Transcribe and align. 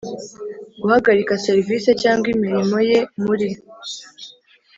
Guhagarika 0.81 1.33
serivisi 1.45 1.89
cyangwa 2.01 2.25
imirimo 2.35 2.77
ye 2.89 2.99
muri 3.23 3.49